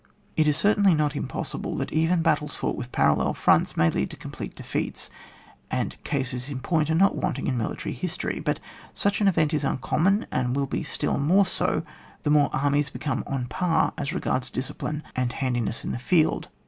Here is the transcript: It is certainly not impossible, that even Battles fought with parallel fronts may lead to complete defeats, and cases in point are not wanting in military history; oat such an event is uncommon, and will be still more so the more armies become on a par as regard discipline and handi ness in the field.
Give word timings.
It 0.35 0.47
is 0.47 0.57
certainly 0.57 0.95
not 0.95 1.15
impossible, 1.15 1.75
that 1.77 1.93
even 1.93 2.23
Battles 2.23 2.55
fought 2.55 2.75
with 2.75 2.91
parallel 2.91 3.35
fronts 3.35 3.77
may 3.77 3.87
lead 3.91 4.09
to 4.09 4.17
complete 4.17 4.55
defeats, 4.55 5.11
and 5.69 6.03
cases 6.03 6.49
in 6.49 6.59
point 6.59 6.89
are 6.89 6.95
not 6.95 7.15
wanting 7.15 7.45
in 7.45 7.55
military 7.55 7.93
history; 7.93 8.41
oat 8.43 8.59
such 8.95 9.21
an 9.21 9.27
event 9.27 9.53
is 9.53 9.63
uncommon, 9.63 10.25
and 10.31 10.55
will 10.55 10.65
be 10.65 10.81
still 10.81 11.19
more 11.19 11.45
so 11.45 11.83
the 12.23 12.31
more 12.31 12.49
armies 12.51 12.89
become 12.89 13.23
on 13.27 13.43
a 13.43 13.47
par 13.47 13.93
as 13.95 14.11
regard 14.11 14.49
discipline 14.51 15.03
and 15.15 15.33
handi 15.33 15.61
ness 15.61 15.85
in 15.85 15.91
the 15.91 15.99
field. 15.99 16.47